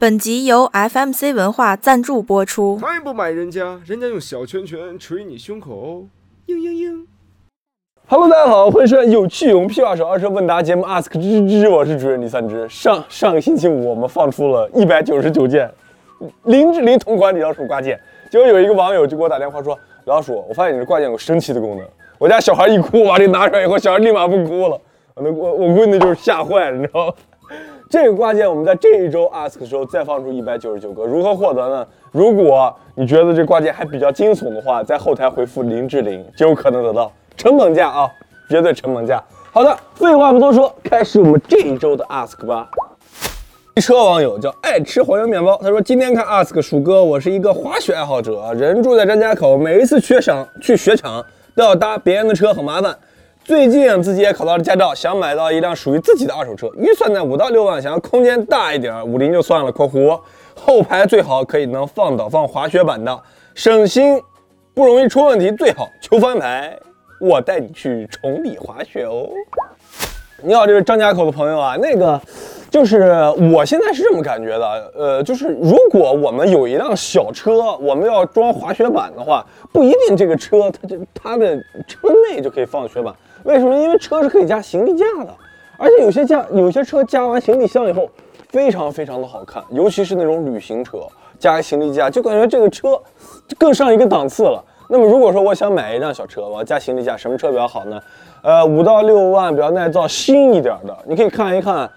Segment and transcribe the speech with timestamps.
[0.00, 2.76] 本集由 FMC 文化赞助播出。
[2.76, 6.04] 还不买人家，人家用小拳拳捶你胸口哦！
[6.46, 7.04] 嘤嘤嘤。
[8.06, 12.64] Hello，大家好，欢迎收看有趣有屁话手二车问答节目 Ask 芝芝，我是主持人李三枝。
[12.68, 15.68] 上上个星期五，我们放出了一百九十九件
[16.44, 19.74] 林志玲同款李老鼠挂件，结果有一个网友就给我打电话说
[20.06, 21.84] ：“李老鼠，我发现你这挂件有神奇的功能。
[22.18, 24.80] 我家小孩一哭，我把这拿出来以后，小孩立马不哭了。
[25.16, 27.12] 我那我我闺女就是吓坏了，你知道吗？”
[27.90, 31.86] 这个挂件我们在这一周 ask 的时候再放出一百九十九个，如何获得呢？
[32.12, 38.06] 如果你觉得这挂件还比较惊悚的话，在后台回复林志玲就有可能得到成本价啊，
[38.50, 39.22] 绝对成本价。
[39.50, 42.68] 好的，废话不多说，开始我们这一周的 ask 吧。
[43.74, 51.24] 一车网友叫爱吃黄油面包，他说今天看 ask 鼠哥，我是一个滑雪爱好者，人住在张家口，每一次去场去雪场
[51.54, 52.94] 都要搭别人的车，很麻烦。
[53.48, 59.72] 最近自己也考到了驾照，想买到一辆属于自己的二手车，预算在五到六万，想要空间大一点，五菱就算了。
[59.72, 60.20] 括弧
[60.54, 63.22] 后排最好可以能放倒放滑雪板的，
[63.54, 64.20] 省心，
[64.74, 66.78] 不容易出问题，最好求翻牌，
[67.18, 69.26] 我带你去崇礼滑雪哦。
[70.42, 72.20] 你好，这位张家口的朋友啊，那个
[72.70, 73.14] 就是
[73.54, 83.14] 我现在是这么感觉的，呃，就是如果我们有一辆小车，我们要装滑雪板的话，不一定这个车它就它的车内就可以放雪板。
[83.44, 83.76] 为什么？
[83.76, 85.34] 因为车是可以加行李架的，
[85.78, 88.08] 而且有些架有些车加完行李箱以后，
[88.48, 90.98] 非常非常的好看，尤其是那种旅行车
[91.38, 93.00] 加个行李架，就感觉这个车
[93.56, 94.62] 更上一个档次了。
[94.90, 98.00] 那么如果说我想买一辆小车，我要加行李架，什么车比较好呢？
[98.42, 101.88] 呃，五到六万比较耐造、新一点的，你可以看一看，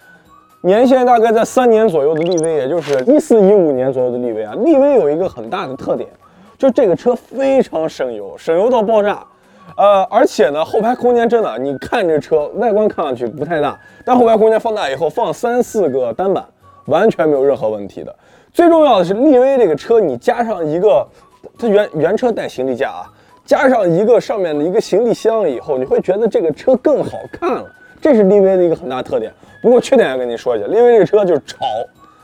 [0.61, 4.53] 年限大概在三年左右的力威，也就是一四一五年左右的力威啊。
[4.55, 6.09] 力威有一个很大的特点，
[6.57, 9.25] 就这个车非常省油，省油到爆炸。
[9.77, 16.43] 呃，而且呢，后排空间真的，你看这车外观看上去不太大，但后排空间放大以后，放三四个单板
[16.85, 18.15] 完全没有任何问题的。
[18.53, 21.07] 最重要的是，力威这个车你加上一个，
[21.57, 23.05] 它原原车带行李架啊，
[23.45, 27.65] 加上一个上面的一个行李箱以后，你会觉得这个车更好看了。
[28.01, 29.31] 这是力威的一个很大特点。
[29.61, 31.57] 不过缺点要跟你说一下，力威这个车就是吵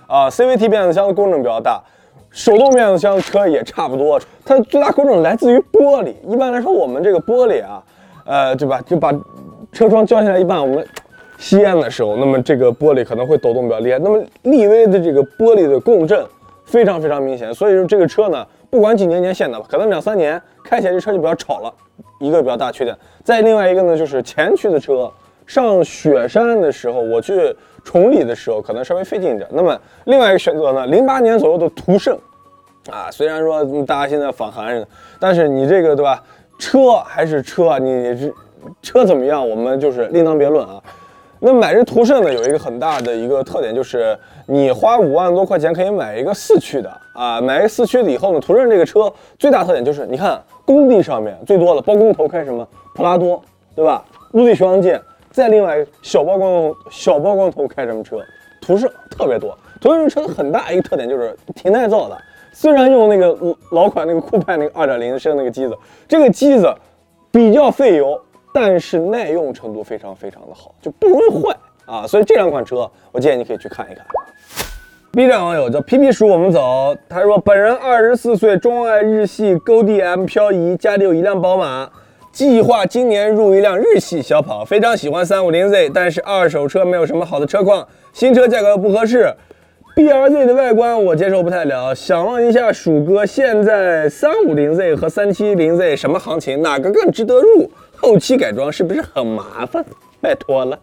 [0.07, 1.81] 啊，CVT 变速箱的功能比较大。
[2.37, 6.13] 手动变速箱车也差不多，它的最大功能来自于玻璃。
[6.27, 7.83] 一般来说，我们这个玻璃啊，
[8.27, 8.79] 呃，对吧？
[8.85, 9.11] 就把
[9.71, 10.87] 车窗交下来一半，我们
[11.39, 13.97] 吸烟的时候，那么这个玻璃可能会抖动比较厉害。
[13.97, 16.23] 那么力威的这个玻璃的共振
[16.63, 21.73] 非常非常明显，所以说这个车呢，不管几年年限的吧，可能两三年开起来这车就比较吵了，
[22.19, 22.95] 一个比较大缺点。
[23.23, 25.11] 再另外一个呢，就是前驱的车
[25.47, 29.49] 上雪山的时候，我去崇礼的时候，可能稍微费劲一点。
[29.51, 29.75] 那么
[30.05, 32.15] 另外一个选择呢，零八年左右的途胜。
[32.91, 34.87] 啊，虽然说大家现在反韩着，
[35.19, 36.23] 但是你这个对吧？
[36.59, 38.33] 车还是车，你这
[38.81, 39.47] 车怎么样？
[39.47, 40.81] 我们就是另当别论啊。
[41.39, 44.17] 那买这途胜呢，有一个很大的一个特点，就是
[44.47, 47.39] 你花五万多块钱可以买一个四驱的啊。
[47.39, 53.39] 买一个四驱的以后呢，途胜这个车最大特点就是，你看工地上面最多的包工头开什么普拉多，
[53.75, 54.03] 对吧？
[54.31, 54.99] 陆地巡洋舰，
[55.29, 58.17] 再另外小包工小包工头开什么车？
[58.59, 59.55] 途胜特别多。
[59.79, 62.17] 途胜车很大一个特点就是挺耐造的。
[62.51, 63.37] 虽然用那个
[63.71, 65.77] 老款那个酷派那个二点零升那个机子，
[66.07, 66.73] 这个机子
[67.31, 68.19] 比较费油，
[68.53, 71.55] 但是耐用程度非常非常的好，就不容易坏
[71.85, 72.07] 啊。
[72.07, 74.03] 所以这两款车，我建议你可以去看一看。
[75.11, 76.95] B 站网友叫皮皮鼠，我们走。
[77.09, 81.89] 他说：“本人二十四岁，钟爱日系 Go D M 漂移，家里有一辆宝马，
[82.31, 89.33] 计划今年入一辆日系小跑，非常喜欢三五零 Z，但是二手车没有什么好的车况，新车价格又不合适。”
[89.97, 96.61] B R Z 的外观我接受不太了，想问一下鼠哥，现在三五零 Z 和三七零 Z 什么行情？
[96.61, 97.67] 哪个更值得入？
[97.95, 99.83] 后期改装是不是很麻烦？
[100.21, 100.77] 拜托了。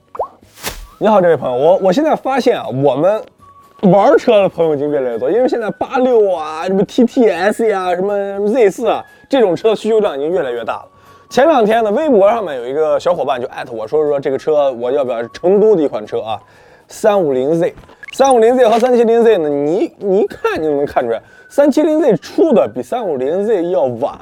[0.98, 3.22] 你好，这位朋友，我我现在发现啊，我们
[3.82, 10.88] 玩车的朋友已经越来越多，因为现在八六啊，什么 T T S 啊，什么 Z 四啊，这种车需求量已经越来越大了。
[11.30, 15.22] 前两天呢，微博上面有一个小伙伴就艾特我说说这个车我要不要？
[15.28, 16.40] 成都的一款车啊，
[16.88, 17.72] 三五零 Z。
[18.14, 19.48] 三五零 Z 和三七零 Z 呢？
[19.48, 24.16] 你你一看你就能看出来，三七零 Z 出的比三五零 Z 要晚，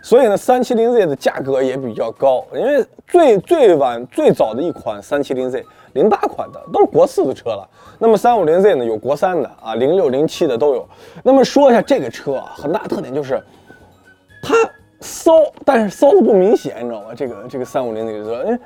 [0.00, 2.42] 所以呢，三七零 Z 的价格也比较高。
[2.54, 5.62] 因为最最晚最早的一款三七零 Z，
[5.92, 7.68] 零八款的都是国四的车了。
[7.98, 10.88] 那么三五零 Z 呢，有国三的啊，零六零七的都有。
[11.22, 13.38] 那么说一下这个车啊，很大特点就是
[14.42, 14.54] 它
[15.00, 17.08] 骚，但是骚的不明显，你知道吗？
[17.14, 18.58] 这个这个三五零 Z 车，因为。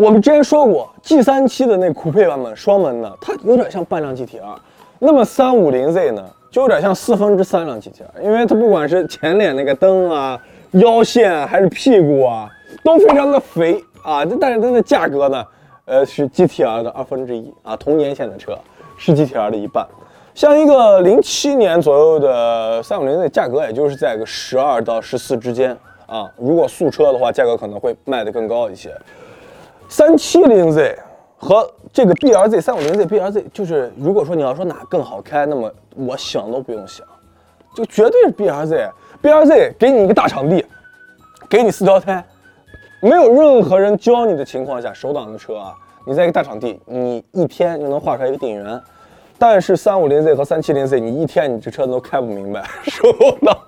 [0.00, 4.56] 我们之前说过，G 三七的那酷配版本双门的，它有点像半辆 GTR。
[4.98, 12.48] 那么三五零 Z 呢，就有点像四分之三辆 GTR，因为它不管是前脸那个灯啊、腰线还是屁股啊，
[12.82, 14.24] 都非常的肥啊。
[14.40, 15.44] 但是它的价格呢，
[15.84, 18.58] 呃，是 GTR 的二分之一啊，同年限的车
[18.96, 19.86] 是 GTR 的一半。
[20.32, 25.76] 像一个零七年左右的三五零 Z，价格也就是在个十二到十四之间
[26.06, 26.26] 啊。
[26.38, 28.90] 如果素车的话，价格可能会卖得更高一些。
[29.90, 30.96] 三七零 Z
[31.36, 37.04] 和这个 BRZ 三五零 Z BRZ，就是如果说你要说哪更好开，那么我想都不用想，
[37.74, 38.88] 就绝对是 BRZ。
[39.20, 40.64] BRZ 给你一个大场地，
[41.48, 42.24] 给你四条胎，
[43.02, 45.74] 没有任何人教你的情况下，手挡的车啊，
[46.06, 48.80] 你在一个大场地，你一天就能画出来一个电源。
[49.38, 53.10] 但是三五零 Z 和三七零 Z，你一天你这车都开不明白， 手
[53.44, 53.58] 挡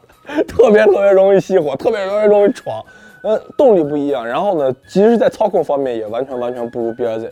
[0.46, 2.80] 特别特别容易熄火，特别容易容易闯。
[3.22, 7.30] 呃，动力不一样，然后呢，其实在操控方面也完全完全不如 BRZ。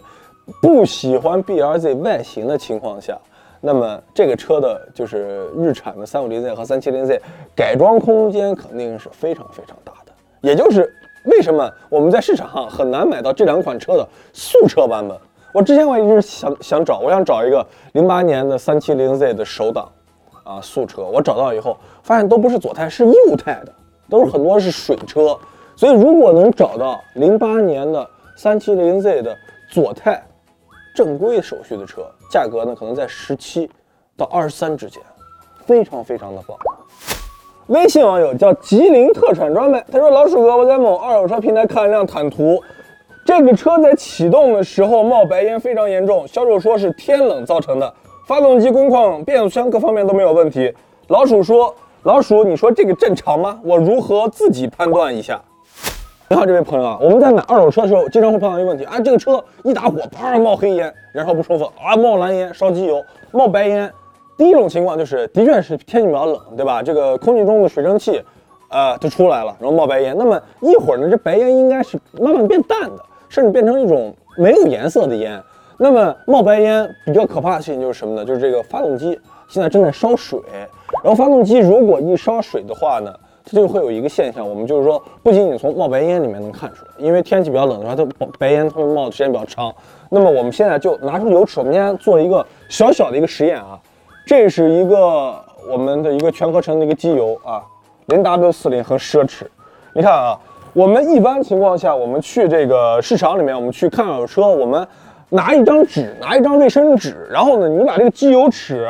[0.62, 3.16] 不喜欢 BRZ 外形的情况下，
[3.60, 7.20] 那么这个车的就是日产的三五零 Z 和三七零 Z
[7.54, 10.12] 改装空间肯定是非常非常大的。
[10.40, 10.92] 也就是
[11.26, 15.16] 为什么我们在市场上很难买到这两款车的素车版本。
[15.52, 19.90] 我之前我一直想想找，我想找一个零八年的三七零 Z 的手挡
[20.44, 23.72] 啊素车，我找到以后发现都不是左胎，是右胎的，
[24.08, 25.36] 都是很多是水车。
[25.80, 28.06] 所以如果能找到零八年的
[28.36, 29.34] 三七零 Z 的
[29.70, 30.22] 左泰
[30.94, 33.66] 正规手续的车，价格呢可能在十七
[34.14, 35.02] 到二十三之间，
[35.64, 36.54] 非常非常的棒。
[37.68, 42.62] 微信网友叫吉林特产专卖，他说：“老鼠哥，我在某二手车平台看了辆坦途，
[43.24, 47.94] 这个车在启动的时候冒白烟非常严重，销售说是天冷造成的，
[48.26, 50.70] 发动机工况、变速箱各方面都没有问题。”
[51.08, 51.74] 老鼠说
[52.04, 53.58] ：“老鼠，你说这个正常吗？
[53.64, 55.40] 我如何自己判断一下？”
[56.32, 63.92] 你好，这位朋友啊，我们在买二手车的时候，经常会碰到一个问题啊，这个车一打火，啪冒黑烟，燃烧不充分啊，冒蓝烟，烧机油，冒白烟。
[64.36, 66.84] 第一种情况就是，的确是天气比较冷，对吧？
[66.84, 68.22] 这个空气中的水蒸气，
[68.68, 70.14] 呃，就出来了，然后冒白烟。
[70.16, 75.42] 那么一会儿呢，这白烟应该是慢慢变淡的，甚至变成一种没有颜色的烟。
[75.78, 78.24] 那么冒白烟比较可怕的事情就是什么呢？
[78.24, 79.18] 就是这个发动机
[79.48, 80.38] 现在正在烧水，
[81.02, 83.12] 然后发动机如果一烧水的话呢，
[83.50, 88.06] 它就会有一个现象，我们就是说，不仅仅从冒白烟里面能看出来，因为天气比较冷的话，它
[88.38, 89.74] 白烟它会冒的时间比较长。
[90.08, 93.76] 那么我们现在就拿出油尺，我们先做一个小小的一个实验啊。
[94.24, 95.34] 这是一个
[95.68, 97.60] 我们的一个全合成的一个机油啊，
[98.06, 99.42] 零 W 四零很奢侈。
[99.92, 100.38] 你看啊，
[100.72, 104.86] 我们一般情况下，我们去这个市场里面，我们去看二手车，我们
[105.28, 108.88] 拿一张纸，拿一张卫生纸，然后呢，你把这个机油尺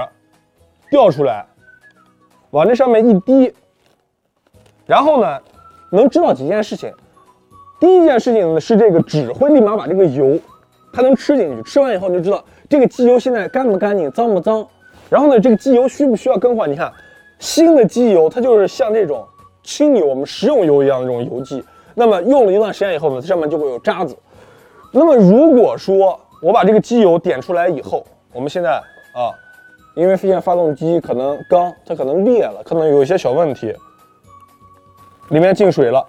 [0.90, 1.46] 调出来，
[2.50, 3.50] 往这上面一滴，
[4.90, 5.38] 然后呢，
[5.92, 6.92] 能知道几件事情。
[7.78, 10.37] 第一件事情呢是这个纸会立马把这个油，
[10.92, 14.66] 它能吃进去，吃完以后你就知道这个机油现在干不干净，脏不脏。
[15.08, 16.69] 然后呢，这个机油需不需要更换？
[16.69, 16.92] 你看，
[17.38, 19.25] 新的机油它就是像这种
[19.62, 21.62] 轻油，我们食用油一样的这种油剂。
[21.94, 24.16] 那么用了一段时间以后呢，它上面就会有渣子。
[24.90, 28.72] 那么如果说我把这个机油点出来以后，我们现在
[29.14, 29.31] 啊，
[29.94, 33.72] 因为发现发动机可能缸它可能裂了，可能有一些小问题，
[35.30, 36.06] 里面进水了。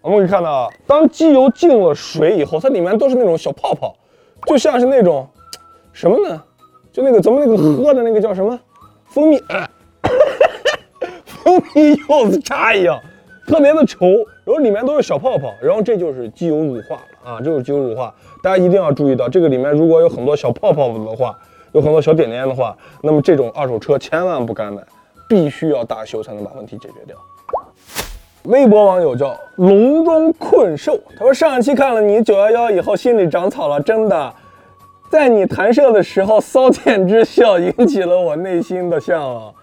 [0.00, 3.94] 我们可以看到啊，当机油进了水以后，它里面都是那种小泡泡，
[4.46, 5.28] 就像是那种
[5.92, 6.42] 什么呢？
[6.90, 8.58] 就那个咱们那个喝的那个叫什么
[9.04, 9.38] 蜂蜜，
[11.26, 12.98] 蜂蜜柚子茶一样，
[13.48, 18.14] 特别的稠，然后里面都是小泡泡，然后这就是机油乳化啊，这就是机油乳化。
[18.42, 21.36] 大家一定要注意到，这个里面如果有很多小泡泡的话，
[21.72, 24.82] 有很多小点点的话，那么这种二手车千万不敢买，
[25.26, 27.16] 必须要大修才能把问题解决掉。
[28.44, 34.34] 微博网友叫笼中困兽，他说上一期看了你九幺幺以后，心里长草了，真的，
[35.10, 39.54] 在你弹射的时候，骚贱之笑引起了我内心的向往。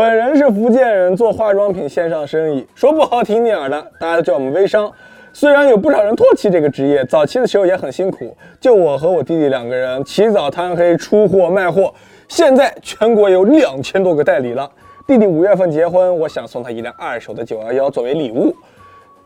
[0.00, 4.90] 本人是福建人，做化妆品线上生意，说不好听点儿的，大家都叫我们微商。
[5.30, 11.92] 虽然有不少人唾弃这个职业，早期的时候也很辛苦，就我和我弟弟两个人起早贪黑出货卖货，
[12.28, 14.66] 现在全国有两千多个代理了。
[15.06, 18.56] 弟弟五月份结婚，我想送他一辆二手的九幺幺作为礼物。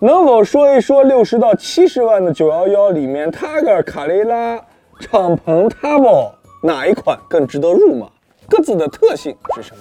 [0.00, 4.61] 能否说一说六十到七十万的九幺幺里面，Tiger、卡雷拉、
[4.99, 8.09] 敞篷 Turbo 哪一款更值得入马？
[8.49, 9.81] 各自的特性是什么？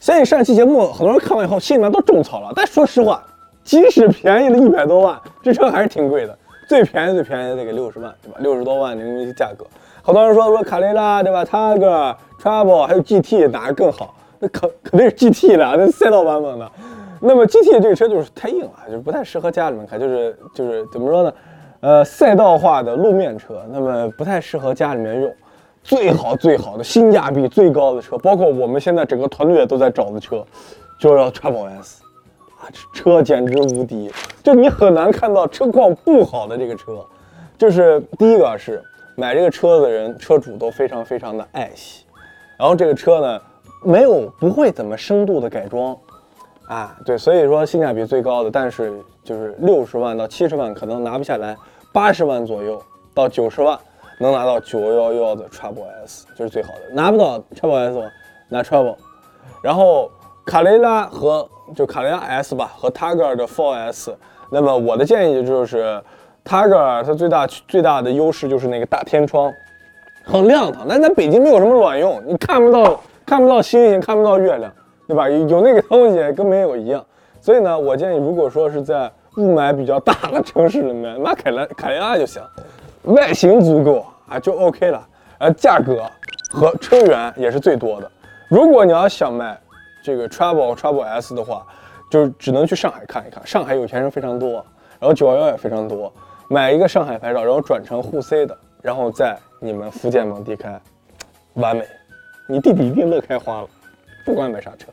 [0.00, 2.50] 相信上期节目很多人看完以后心里面都种草了。
[2.56, 3.22] 但说实话，
[3.62, 6.34] 即使便宜了一百多万，这车还是挺贵的。
[6.66, 8.38] 最便宜最便宜的得给六十万，对吧？
[8.40, 9.66] 六十多万的那个价格，
[10.00, 14.14] 好多人说说卡雷拉，对吧？Tiger、Trouble 还有 GT 哪个更好？
[14.38, 16.72] 那肯肯定是 GT 了，那赛道版本的。
[17.20, 21.32] 那么 GT 这个车就是太硬了，就是不太适合家里面开，就是就是怎么说呢？
[21.80, 25.30] 呃，赛道化的路面车，那么不太适合家里面用。
[25.82, 30.44] 最好最好的性价比最高的车，包括我们现在整个团队都在找的车，
[30.98, 32.02] 就是要 Trouble S
[32.92, 34.10] 车简直无敌，
[34.42, 37.04] 就你很难看到车况不好的这个车。
[37.56, 38.82] 就是第一个是
[39.16, 42.04] 买这个车的人，车主都非常非常的爱惜。
[42.58, 43.40] 然后这个车呢，
[43.82, 45.96] 没有不会怎么深度的改装，
[46.68, 48.92] 啊，对，所以说性价比最高的，但是
[49.24, 51.56] 就是六十万到七十万可能拿不下来，
[51.92, 52.80] 八十万左右
[53.12, 53.78] 到九十万
[54.20, 58.10] 能拿到九幺幺的 Trouble S 就是最好的，拿不到 Trouble S
[58.48, 58.96] 拿 Trouble，
[59.62, 60.10] 然后
[60.44, 64.16] 卡雷拉和就卡雷拉 S 吧和 Tiger 的 Four S，
[64.50, 66.02] 那么我的建议就是
[66.44, 69.52] Tiger 它最大最大的优势就是那个大天窗。
[70.22, 74.70] 很亮堂，但在北京没有什么卵用，你看不到看不到星星，看不到月亮，
[75.08, 75.28] 对吧？
[75.28, 77.04] 有那个东西跟没有一样。
[77.40, 82.42] 所以呢，我建议，如果说是在雾霾比较大的城市里面，买凯莱凯雷拉就行，
[83.04, 85.08] 外形足够啊，就 OK 了。
[85.38, 86.04] 呃，价格
[86.50, 88.10] 和车源也是最多的。
[88.48, 89.58] 如果你要想买
[90.02, 91.66] 这个 Trouble Trouble S 的话，
[92.10, 94.64] 就只能去上海看一看，上海有钱人非常多，
[94.98, 96.12] 然后九幺幺也非常多，
[96.48, 98.56] 买一个上海牌照，然后转成沪 C 的。
[98.82, 100.80] 然后在你们福建蒙地开，
[101.54, 101.86] 完美，
[102.46, 103.68] 你弟弟一定乐开花了，
[104.24, 104.88] 不管买啥车。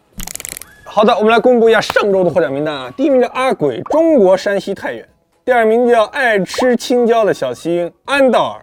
[0.83, 2.93] 好的，我们来公布一下上周的获奖名单啊。
[2.95, 5.05] 第一名叫阿鬼，中国山西太原；
[5.47, 8.59] 第二名叫爱吃青椒的小新安道尔；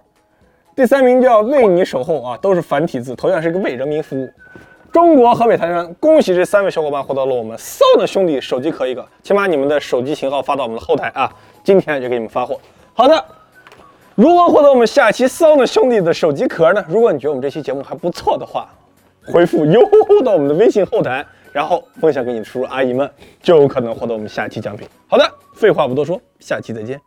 [0.76, 4.28] 第三名叫为你守候啊，都是繁体字，头像是一个为人民服务。
[4.92, 12.60] 中国河北台山，恭喜这三位小伙伴获得了我们骚的兄弟手机壳一个，请把你们的手机型号发到我们的后台啊，今天就给你们发货。
[12.92, 13.24] 好的。
[14.14, 16.84] 如何获得我们下期骚的兄弟的手机壳呢？
[16.86, 18.68] 如果你觉得我们这期节目还不错的话，
[19.32, 19.80] 回复哟
[20.22, 21.24] 到我们的微信后台，
[21.54, 23.08] 然后分享给你的叔叔阿姨们，
[23.40, 24.88] 就有可能获得我们下期奖品。
[25.06, 27.00] 好的，废话不多说，下期再见。